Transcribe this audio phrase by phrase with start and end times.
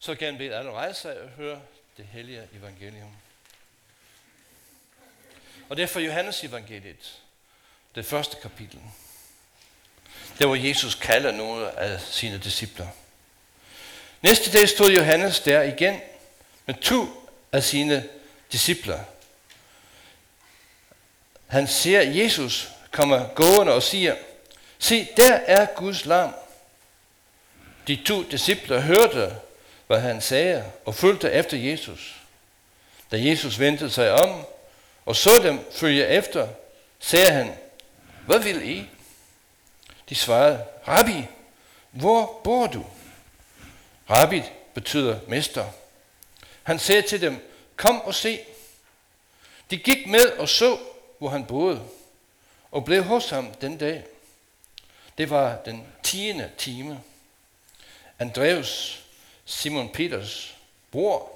[0.00, 1.60] så gerne bede alle rejse sig og høre
[1.96, 3.16] det hellige evangelium.
[5.68, 7.18] Og det er fra Johannes evangeliet,
[7.94, 8.80] det første kapitel.
[10.38, 12.88] Der hvor Jesus kalder nogle af sine discipler.
[14.22, 16.00] Næste dag stod Johannes der igen
[16.66, 18.08] med to af sine
[18.52, 19.04] discipler.
[21.46, 24.16] Han ser Jesus komme gående og siger,
[24.78, 26.34] se, der er Guds lam.
[27.86, 29.40] De to discipler hørte,
[29.90, 32.20] hvad han sagde, og fulgte efter Jesus.
[33.10, 34.44] Da Jesus vendte sig om
[35.04, 36.48] og så dem følge efter,
[36.98, 37.58] sagde han,
[38.26, 38.88] hvad vil I?
[40.08, 41.26] De svarede, Rabbi,
[41.90, 42.86] hvor bor du?
[44.10, 44.42] Rabbi
[44.74, 45.66] betyder mester.
[46.62, 48.40] Han sagde til dem, kom og se.
[49.70, 50.78] De gik med og så,
[51.18, 51.82] hvor han boede,
[52.70, 54.04] og blev hos ham den dag.
[55.18, 57.00] Det var den tiende time.
[58.18, 59.00] Andreas,
[59.50, 60.54] Simon Peters
[60.90, 61.30] bror,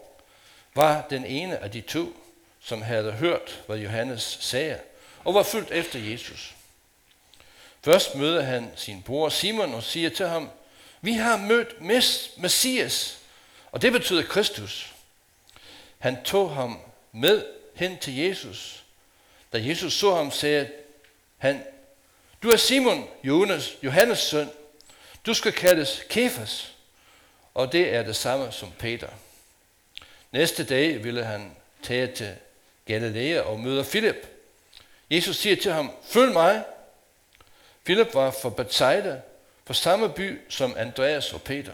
[0.75, 2.17] var den ene af de to,
[2.61, 4.81] som havde hørt, hvad Johannes sagde,
[5.25, 6.55] og var fyldt efter Jesus.
[7.83, 10.51] Først møder han sin bror Simon og siger til ham,
[11.01, 11.81] vi har mødt
[12.37, 13.19] Messias,
[13.73, 14.93] og det betyder Kristus.
[15.99, 16.81] Han tog ham
[17.13, 18.85] med hen til Jesus.
[19.53, 20.71] Da Jesus så ham, sagde
[21.39, 21.65] han,
[22.43, 24.51] du er Simon, Jonas, Johannes søn.
[25.27, 26.74] Du skal kaldes Kefas,
[27.55, 29.09] og det er det samme som Peter.
[30.33, 32.35] Næste dag ville han tage til
[32.87, 34.29] Galilea og møde Philip.
[35.11, 36.65] Jesus siger til ham, følg mig.
[37.85, 39.21] Philip var fra Bethsaida,
[39.65, 41.73] fra samme by som Andreas og Peter.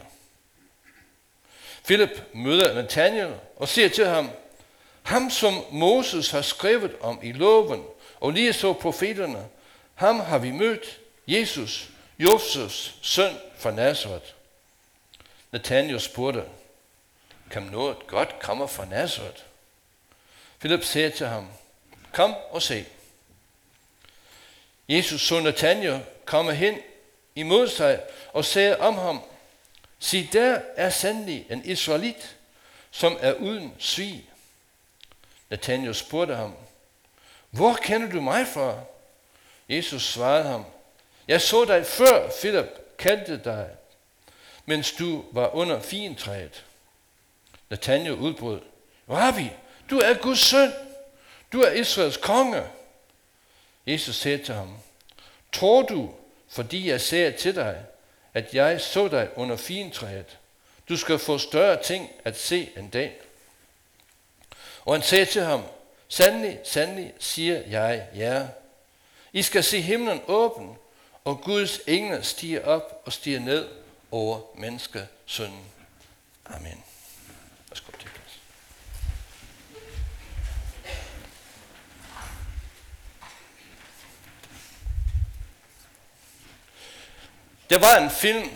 [1.85, 4.29] Philip møder Nathanael og siger til ham,
[5.03, 7.83] ham som Moses har skrevet om i loven,
[8.19, 9.47] og lige så profeterne,
[9.95, 14.25] ham har vi mødt, Jesus, Josefs søn fra Nazareth.
[15.51, 16.43] Nathanael spurgte,
[17.51, 19.43] kan noget godt komme fra Nazareth?
[20.59, 21.47] Philip sagde til ham,
[22.13, 22.85] kom og se.
[24.89, 26.77] Jesus så Nathanael komme hen
[27.35, 28.01] imod sig
[28.33, 29.21] og sagde om ham,
[29.99, 32.37] sig der er sandelig en israelit,
[32.91, 34.29] som er uden svig.
[35.49, 36.55] Nathanael spurgte ham,
[37.49, 38.79] hvor kender du mig fra?
[39.69, 40.65] Jesus svarede ham,
[41.27, 43.69] jeg så dig før Philip kaldte dig,
[44.71, 46.65] mens du var under fintræet.
[47.69, 48.61] Nathanael udbrød,
[49.09, 49.49] Rabbi,
[49.89, 50.73] du er Guds søn.
[51.51, 52.63] Du er Israels konge.
[53.87, 54.77] Jesus sagde til ham,
[55.51, 56.13] tror du,
[56.49, 57.85] fordi jeg sagde til dig,
[58.33, 60.37] at jeg så dig under fintræet,
[60.89, 63.21] du skal få større ting at se en dag.
[64.85, 65.63] Og han sagde til ham,
[66.07, 68.47] sandelig, sandelig, siger jeg jer.
[69.33, 70.77] I skal se himlen åben,
[71.25, 73.80] og Guds engle stiger op og stiger ned
[74.11, 75.65] over menneskesønnen.
[76.45, 76.83] Amen.
[77.69, 78.39] Værsgo til plads.
[87.69, 88.49] Der var en film,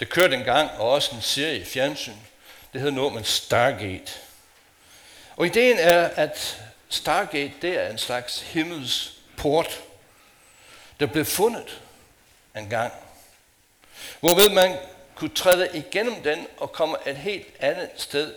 [0.00, 2.16] der kørte en gang, og også en serie i fjernsyn.
[2.72, 4.12] Det hedder noget med Stargate.
[5.36, 9.82] Og ideen er, at Stargate, det er en slags himmels port,
[11.00, 11.82] der blev fundet
[12.56, 12.92] en gang.
[14.20, 14.76] Hvorved man
[15.14, 18.34] kunne træde igennem den og komme et helt andet sted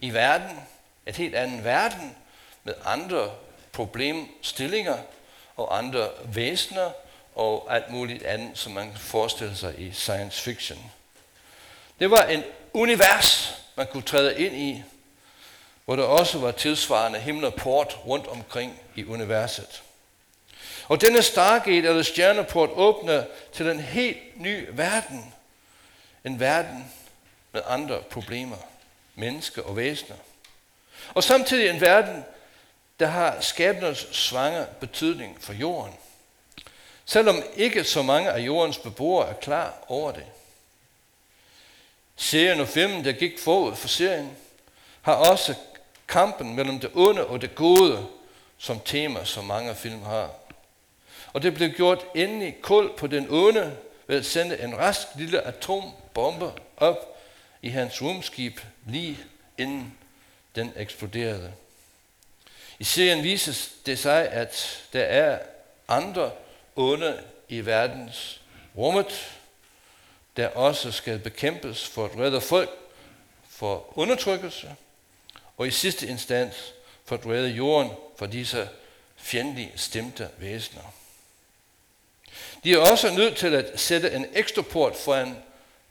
[0.00, 0.60] i verden,
[1.06, 2.16] et helt andet verden
[2.64, 3.30] med andre
[3.72, 4.96] problemstillinger
[5.56, 6.90] og andre væsener
[7.34, 10.90] og alt muligt andet, som man kan forestille sig i science fiction.
[12.00, 14.82] Det var en univers, man kunne træde ind i,
[15.84, 19.82] hvor der også var tilsvarende himmel og port rundt omkring i universet.
[20.88, 25.34] Og denne Stargate eller stjerneport åbner til en helt ny verden.
[26.24, 26.92] En verden
[27.52, 28.56] med andre problemer,
[29.14, 30.16] mennesker og væsener.
[31.14, 32.24] Og samtidig en verden,
[33.00, 35.94] der har skabners svange betydning for jorden.
[37.04, 40.24] Selvom ikke så mange af jordens beboere er klar over det.
[42.16, 44.36] Serien og filmen, der gik forud for serien,
[45.02, 45.54] har også
[46.08, 48.06] kampen mellem det onde og det gode
[48.58, 50.30] som tema, som mange film har.
[51.36, 55.42] Og det blev gjort endelig kul på den onde ved at sende en rask lille
[55.42, 57.18] atombombe op
[57.62, 59.18] i hans rumskib lige
[59.58, 59.94] inden
[60.54, 61.52] den eksploderede.
[62.78, 65.38] I serien vises det sig, at der er
[65.88, 66.32] andre
[66.76, 68.40] onde i verdens
[68.76, 69.32] rummet,
[70.36, 72.70] der også skal bekæmpes for at redde folk
[73.48, 74.74] for undertrykkelse,
[75.56, 76.74] og i sidste instans
[77.04, 78.68] for at redde jorden for disse
[79.16, 80.92] fjendtlige stemte væsener.
[82.66, 85.36] De er også nødt til at sætte en ekstra port foran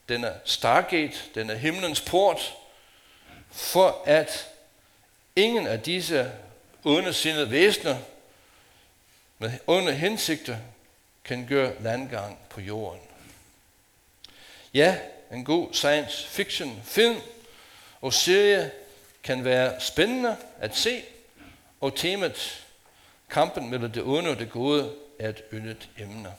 [0.10, 2.54] den er stargate, den er himlens port,
[3.51, 4.48] for at
[5.36, 6.31] ingen af disse
[6.83, 7.98] ondsindede væsener
[9.39, 10.57] med onde hensigter
[11.24, 13.01] kan gøre landgang på jorden.
[14.74, 14.98] Ja,
[15.31, 17.22] en god science fiction film
[18.01, 18.72] og serie
[19.24, 21.04] kan være spændende at se,
[21.81, 22.66] og temaet
[23.30, 26.36] kampen mellem det onde og det gode er et yndet emne.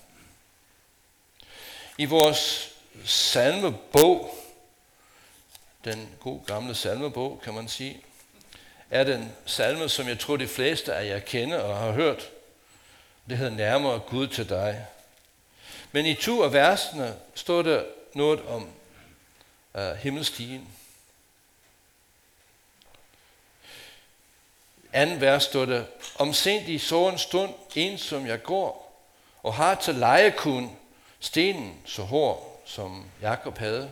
[1.98, 2.72] I vores
[3.04, 4.34] salmebog,
[5.84, 8.02] den gode gamle salmebog, kan man sige,
[8.90, 12.30] er den salme, som jeg tror de fleste af jer kender og har hørt.
[13.28, 14.86] Det hedder Nærmere Gud til dig.
[15.92, 17.84] Men i to af versene står der
[18.14, 18.68] noget om
[19.74, 20.68] uh, himmelstigen.
[24.92, 25.84] Anden vers står der,
[26.18, 29.02] om sent i såren stund, en som jeg går,
[29.42, 30.76] og har til leje kun
[31.26, 33.90] stenen så hård, som Jakob havde.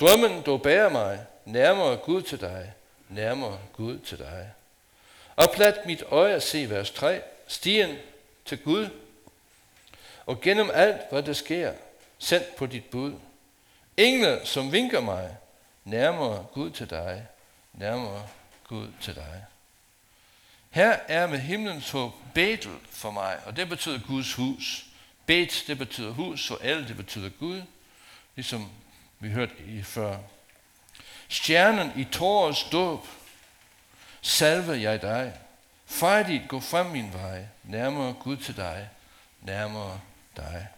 [0.00, 2.72] Drømmen, du bærer mig, nærmere Gud til dig,
[3.08, 4.52] nærmere Gud til dig.
[5.36, 7.96] Oplat mit øje at se vers 3, stien
[8.44, 8.88] til Gud,
[10.26, 11.72] og gennem alt, hvad der sker,
[12.18, 13.14] sendt på dit bud.
[13.96, 15.36] Engle, som vinker mig,
[15.84, 17.26] nærmere Gud til dig,
[17.72, 18.28] nærmere
[18.68, 19.44] Gud til dig.
[20.70, 24.89] Her er med himlens håb Betel for mig, og det betyder Guds hus.
[25.30, 27.62] Bet, det betyder hus, og El, det betyder Gud,
[28.36, 28.70] ligesom
[29.18, 30.18] vi hørte i før.
[31.28, 33.06] Stjernen i tårets dåb,
[34.22, 35.32] salve jeg dig.
[35.86, 38.88] Fejdigt gå frem min vej, nærmere Gud til dig,
[39.40, 40.00] nærmere
[40.36, 40.68] dig.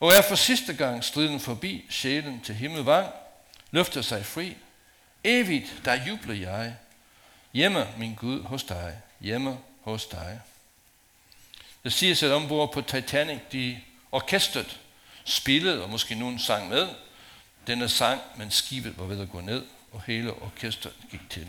[0.00, 3.12] Og er for sidste gang striden forbi, sjælen til himmelvang,
[3.70, 4.56] løfter sig fri.
[5.24, 6.76] Evigt, der jubler jeg,
[7.52, 10.40] hjemme, min Gud, hos dig, hjemme hos dig.
[11.84, 13.80] Det siges, at ombord på Titanic, de
[14.12, 14.80] orkestret
[15.24, 16.88] spillede, og måske nogen sang med,
[17.66, 21.48] denne sang, men skibet var ved at gå ned, og hele orkestret gik til.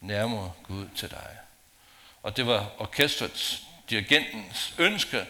[0.00, 1.36] Nærmere Gud til dig.
[2.22, 5.26] Og det var orkestrets, dirigentens ønske,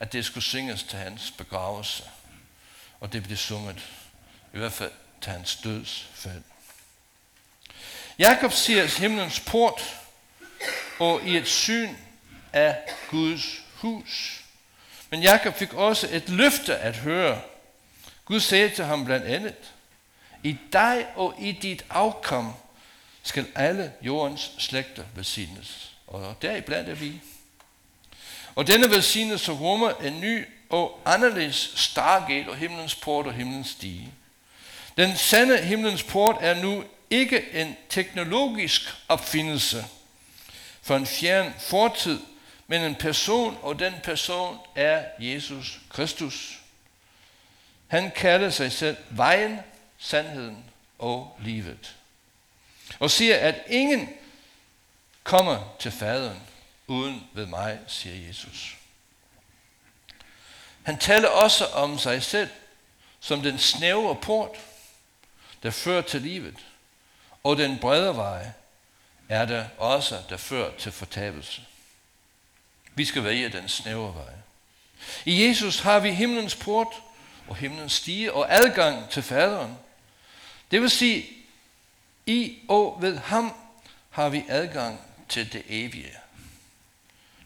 [0.00, 2.02] at det skulle synges til hans begravelse.
[3.00, 3.78] Og det blev sunget,
[4.54, 6.42] i hvert fald til hans dødsfald.
[8.18, 9.82] Jakob siger himlens port,
[10.98, 11.96] og i et syn
[12.52, 12.76] af
[13.10, 14.42] Guds hus.
[15.10, 17.40] Men Jakob fik også et løfte at høre.
[18.24, 19.54] Gud sagde til ham blandt andet,
[20.42, 22.52] i dig og i dit afkom
[23.22, 25.92] skal alle jordens slægter velsignes.
[26.06, 27.20] Og deriblandt er vi.
[28.54, 34.12] Og denne velsignelse rummer en ny og anderledes stargate og himlens port og himlens stige.
[34.96, 39.84] Den sande himlens port er nu ikke en teknologisk opfindelse
[40.82, 42.20] for en fjern fortid,
[42.72, 46.58] men en person, og den person er Jesus Kristus.
[47.88, 49.60] Han kalder sig selv vejen,
[49.98, 50.64] sandheden
[50.98, 51.96] og livet.
[52.98, 54.08] Og siger, at ingen
[55.22, 56.42] kommer til faderen
[56.86, 58.76] uden ved mig, siger Jesus.
[60.82, 62.48] Han taler også om sig selv
[63.20, 64.56] som den snævre port,
[65.62, 66.56] der fører til livet,
[67.44, 68.50] og den brede vej
[69.28, 71.62] er der også, der fører til fortabelse.
[72.94, 74.34] Vi skal vælge den snævre vej.
[75.24, 77.02] I Jesus har vi himlens port
[77.48, 79.78] og himlens stige og adgang til faderen.
[80.70, 81.26] Det vil sige,
[82.26, 83.54] i og ved ham
[84.10, 86.12] har vi adgang til det evige.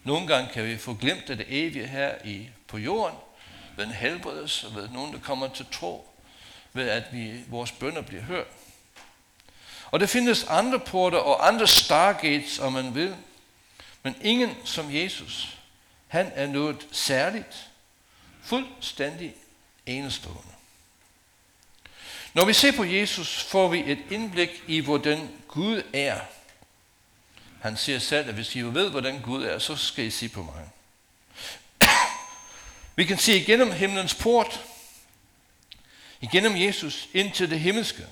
[0.03, 3.17] Nogle gange kan vi få glemt det evige her i, på jorden,
[3.75, 6.07] ved en helbredelse, ved nogen, der kommer til tro,
[6.73, 8.47] ved at vi, vores bønder bliver hørt.
[9.91, 13.15] Og der findes andre porter og andre stargates, om man vil,
[14.07, 15.57] men ingen som Jesus.
[16.07, 17.69] Han er noget særligt,
[18.43, 19.35] fuldstændig
[19.85, 20.51] enestående.
[22.33, 26.19] Når vi ser på Jesus, får vi et indblik i, hvordan Gud er.
[27.61, 30.43] Han siger selv, at hvis I ved, hvordan Gud er, så skal I se på
[30.43, 30.69] mig.
[32.95, 34.65] Vi kan se igennem himlens port,
[36.21, 38.05] igennem Jesus, ind til det himmelske,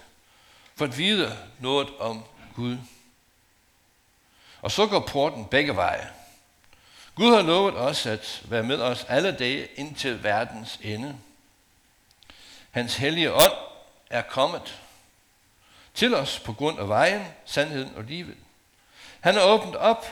[0.75, 2.23] for at vide noget om
[2.55, 2.77] Gud.
[4.65, 6.09] Og så går porten begge veje.
[7.15, 11.17] Gud har lovet os at være med os alle dage indtil verdens ende.
[12.71, 13.53] Hans hellige ånd
[14.09, 14.81] er kommet
[15.93, 18.37] til os på grund af vejen, sandheden og livet.
[19.19, 20.05] Han har åbnet op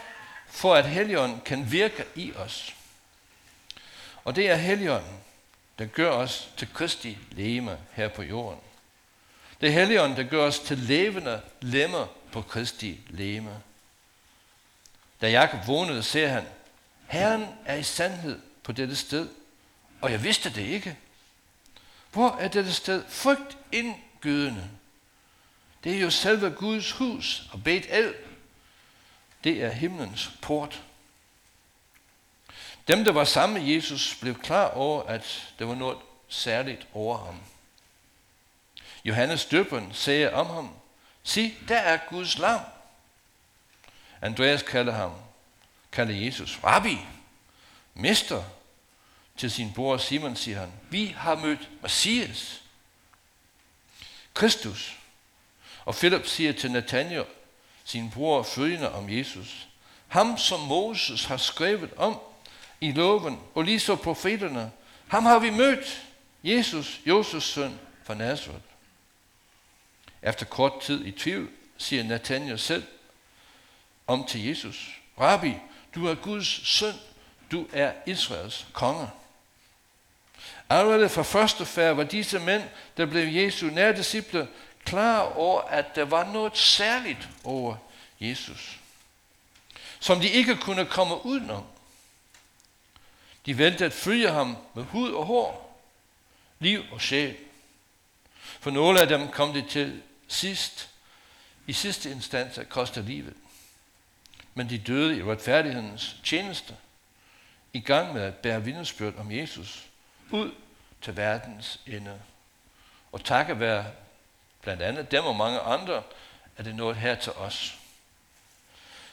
[0.48, 2.76] for, at Helligånden kan virke i os.
[4.24, 5.20] Og det er Helligånden,
[5.80, 8.60] der gør os til Kristi leme her på jorden.
[9.62, 13.62] Det er Helligånden, der gør os til levende lemmer på Kristi leme.
[15.24, 16.46] Da Jakob vågnede, ser han,
[17.08, 19.30] Herren er i sandhed på dette sted,
[20.02, 20.98] og jeg vidste det ikke.
[22.12, 24.70] Hvor er dette sted frygt indgydende?
[25.84, 28.14] Det er jo selve Guds hus og Bet El.
[29.44, 30.82] Det er himlens port.
[32.88, 37.18] Dem, der var sammen med Jesus, blev klar over, at der var noget særligt over
[37.18, 37.40] ham.
[39.06, 40.70] Johannes døberen sagde om ham,
[41.24, 42.62] sig, der er Guds lam.
[44.24, 45.12] Andreas kalder ham,
[45.92, 46.98] kalder Jesus, Rabbi,
[47.94, 48.44] Mester.
[49.38, 52.62] Til sin bror Simon siger han, vi har mødt Messias,
[54.34, 54.98] Kristus.
[55.86, 57.26] Og Philip siger til Nathanael,
[57.84, 59.68] sin bror, følgende om Jesus,
[60.08, 62.20] ham som Moses har skrevet om
[62.82, 64.72] i loven, og lige så profeterne,
[65.08, 66.06] ham har vi mødt,
[66.44, 68.64] Jesus, Josefs søn fra Nazareth.
[70.22, 72.84] Efter kort tid i tvivl, siger Nathanael selv
[74.08, 75.54] om til Jesus, Rabbi,
[75.96, 76.94] du er Guds søn,
[77.52, 79.10] du er Israels konge.
[80.70, 82.64] Allerede fra første færd var disse mænd,
[82.98, 84.48] der blev Jesu nærdisciple,
[84.86, 87.76] klar over, at der var noget særligt over
[88.20, 88.80] Jesus,
[90.00, 91.64] som de ikke kunne komme udenom.
[93.46, 95.80] De valgte at følge ham med hud og hår,
[96.60, 97.36] liv og sjæl.
[98.60, 100.90] For nogle af dem kom det til sidst,
[101.68, 103.34] i sidste instans at koste livet.
[104.54, 106.76] Men de døde i retfærdighedens tjeneste,
[107.74, 109.84] i gang med at bære vidnesbyrd om Jesus
[110.32, 110.52] ud
[111.02, 112.22] til verdens ende.
[113.12, 113.86] Og takket være
[114.62, 116.04] blandt andet dem og mange andre,
[116.58, 117.76] er det nået her til os.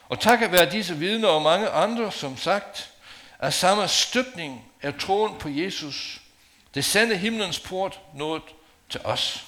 [0.09, 2.93] Og takket være disse vidner og mange andre, som sagt,
[3.39, 6.21] er samme støbning af troen på Jesus,
[6.75, 8.43] det sande himlens port nået
[8.89, 9.47] til os.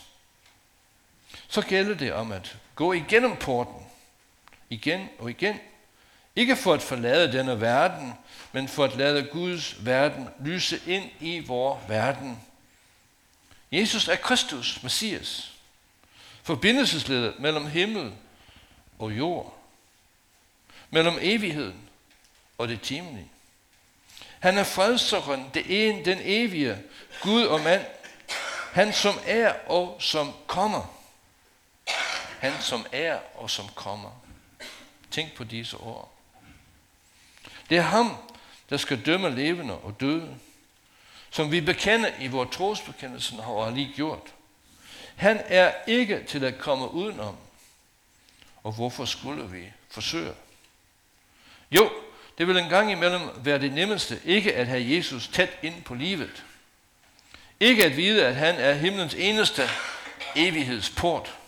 [1.48, 3.86] Så gælder det om at gå igennem porten,
[4.70, 5.60] igen og igen,
[6.36, 8.14] ikke for at forlade denne verden,
[8.52, 12.40] men for at lade Guds verden lyse ind i vor verden.
[13.72, 15.52] Jesus er Kristus, Messias,
[16.42, 18.12] forbindelsesledet mellem himmel
[18.98, 19.58] og jord,
[20.90, 21.88] mellem evigheden
[22.58, 23.28] og det timelige.
[24.40, 26.82] Han er fredseren, det en, den evige,
[27.20, 27.84] Gud og mand,
[28.72, 30.98] han som er og som kommer.
[32.38, 34.10] Han som er og som kommer.
[35.10, 36.11] Tænk på disse ord.
[37.72, 38.16] Det er ham,
[38.70, 40.36] der skal dømme levende og døde,
[41.30, 44.34] som vi bekender i vores trosbekendelse har lige gjort.
[45.16, 47.36] Han er ikke til at komme udenom.
[48.62, 50.32] Og hvorfor skulle vi forsøge?
[51.70, 51.90] Jo,
[52.38, 55.94] det vil en gang imellem være det nemmeste ikke at have Jesus tæt ind på
[55.94, 56.44] livet.
[57.60, 59.62] Ikke at vide, at han er himlens eneste
[60.36, 61.38] evighedsport.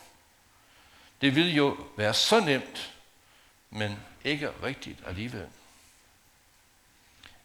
[1.20, 2.92] Det vil jo være så nemt,
[3.70, 5.48] men ikke rigtigt alligevel.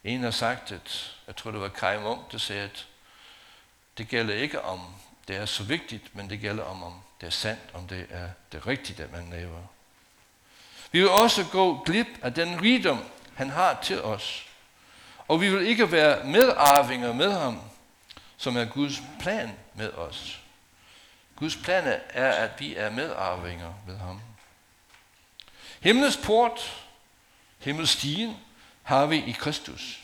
[0.04, 2.86] En har sagt, at jeg tror det var Kai Munk, der sagde, at
[3.98, 4.80] det gælder ikke om
[5.28, 8.28] det er så vigtigt, men det gælder om, om det er sandt, om det er
[8.52, 9.62] det rigtige, at man laver.
[10.92, 13.04] Vi vil også gå glip af den rigdom,
[13.34, 14.46] han har til os.
[15.28, 17.60] Og vi vil ikke være medarvinger med ham,
[18.36, 20.40] som er Guds plan med os.
[21.36, 24.20] Guds plan er, at vi er medarvinger med ham.
[25.80, 26.84] Himlens port,
[27.58, 28.36] himmelstigen,
[28.90, 30.00] har vi i Kristus.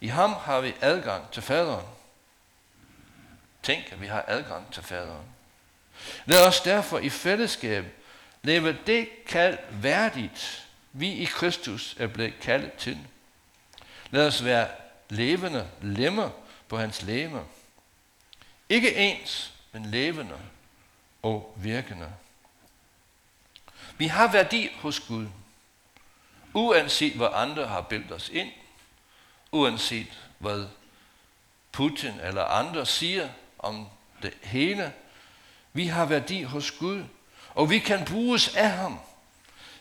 [0.00, 1.86] I ham har vi adgang til faderen.
[3.62, 5.26] Tænk, at vi har adgang til faderen.
[6.24, 7.84] Lad os derfor i fællesskab
[8.42, 12.98] leve det kald værdigt, vi i Kristus er blevet kaldet til.
[14.10, 14.68] Lad os være
[15.08, 16.30] levende lemmer
[16.68, 17.42] på hans læme.
[18.68, 20.38] Ikke ens, men levende
[21.22, 22.12] og virkende.
[23.98, 25.26] Vi har værdi hos Gud.
[26.54, 28.50] Uanset hvad andre har bildt os ind,
[29.52, 30.66] uanset hvad
[31.72, 33.88] Putin eller andre siger om
[34.22, 34.92] det hele,
[35.72, 37.04] vi har værdi hos Gud,
[37.54, 39.00] og vi kan bruges af ham,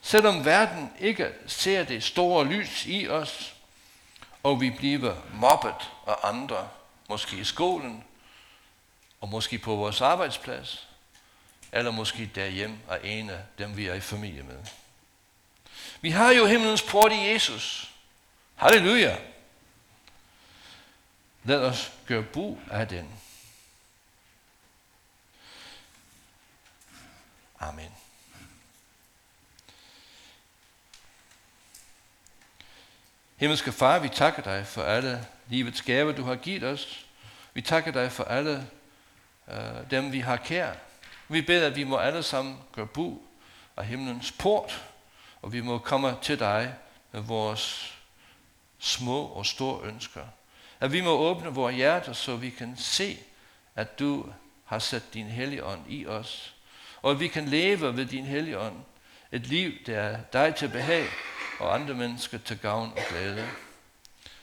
[0.02, 3.56] selvom verden ikke ser det store lys i os,
[4.44, 6.70] og vi bliver mobbet af andre,
[7.10, 8.04] måske i skolen,
[9.22, 10.88] og måske på vores arbejdsplads,
[11.72, 14.58] eller måske derhjemme af en af dem, vi er i familie med.
[16.04, 17.92] Vi har jo himlens port i Jesus.
[18.56, 19.18] Halleluja.
[21.44, 23.20] Lad os gøre brug af den.
[27.60, 27.92] Amen.
[33.36, 37.06] Himmelske Far, vi takker dig for alle livets gaver, du har givet os.
[37.54, 38.70] Vi takker dig for alle
[39.48, 40.74] øh, dem, vi har kær.
[41.28, 43.28] Vi beder, at vi må alle sammen gøre brug
[43.78, 44.84] af himlens port,
[45.44, 46.76] og vi må komme til dig
[47.12, 47.94] med vores
[48.80, 50.22] små og store ønsker.
[50.80, 53.18] At vi må åbne vores hjerter, så vi kan se,
[53.76, 54.26] at du
[54.66, 56.56] har sat din hellige ånd i os,
[57.02, 58.76] og at vi kan leve ved din hellige ånd.
[59.32, 61.08] Et liv, der er dig til behag,
[61.60, 63.48] og andre mennesker til gavn og glæde.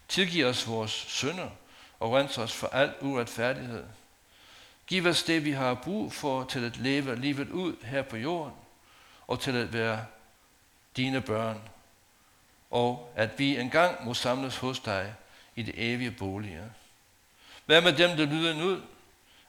[0.08, 1.50] Tilgiv os vores synder,
[2.00, 3.84] og rens os for al uretfærdighed.
[4.86, 8.54] Giv os det, vi har brug for til at leve livet ud her på jorden,
[9.26, 10.06] og til at være
[10.96, 11.60] dine børn,
[12.70, 15.14] og at vi engang må samles hos dig
[15.56, 16.68] i det evige boliger.
[17.66, 18.82] Hvad med dem, der lyder ud,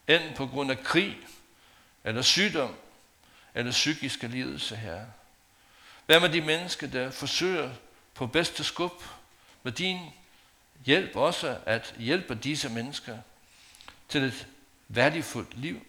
[0.07, 1.17] enten på grund af krig,
[2.03, 2.75] eller sygdom,
[3.55, 5.05] eller psykiske lidelse her?
[6.05, 7.71] Hvad med de mennesker, der forsøger
[8.13, 9.03] på bedste skub
[9.63, 9.99] med din
[10.85, 13.17] hjælp også at hjælpe disse mennesker
[14.09, 14.47] til et
[14.87, 15.85] værdifuldt liv?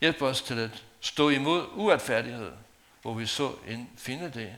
[0.00, 2.52] Hjælp os til at stå imod uretfærdighed,
[3.08, 4.56] hvor vi så en finde det.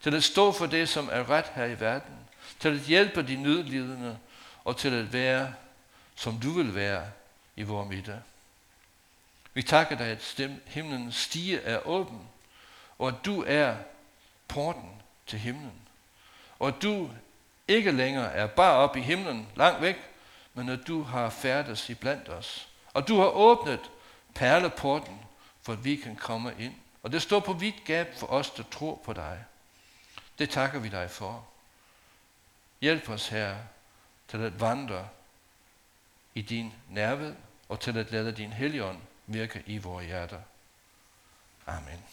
[0.00, 2.14] Til at stå for det, som er ret her i verden.
[2.60, 4.18] Til at hjælpe de nødlidende
[4.64, 5.54] og til at være,
[6.14, 7.06] som du vil være
[7.56, 8.22] i vores midte.
[9.54, 12.20] Vi takker dig, at himlens stige er åben,
[12.98, 13.76] og at du er
[14.48, 15.80] porten til himlen.
[16.58, 17.10] Og at du
[17.68, 19.96] ikke længere er bare oppe i himlen, langt væk,
[20.54, 22.68] men at du har færdes i blandt os.
[22.94, 23.80] Og du har åbnet
[24.34, 25.18] perleporten,
[25.62, 26.74] for at vi kan komme ind.
[27.04, 29.44] Og det står på vidt gab for os, der tror på dig.
[30.38, 31.46] Det takker vi dig for.
[32.80, 33.56] Hjælp os her
[34.28, 35.08] til at vandre
[36.34, 37.34] i din nærved
[37.68, 40.40] og til at lade din helligånd virke i vores hjerter.
[41.66, 42.04] Amen.